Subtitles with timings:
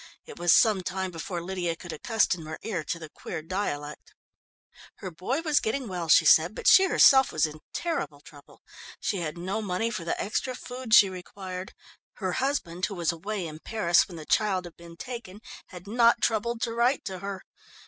[0.25, 4.15] It was some time before Lydia could accustom her ear to the queer dialect.
[4.95, 8.63] Her boy was getting well, she said, but she herself was in terrible trouble.
[8.99, 11.75] She had no money for the extra food she required.
[12.13, 16.19] Her husband who was away in Paris when the child had been taken, had not
[16.19, 17.43] troubled to write to her.